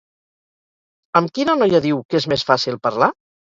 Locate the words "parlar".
2.91-3.15